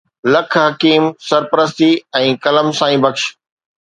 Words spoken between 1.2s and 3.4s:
سربستي ۽ ڪلم سائين بخش